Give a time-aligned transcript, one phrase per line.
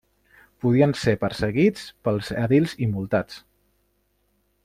[0.63, 3.39] Podien ser perseguits pels edils i multats.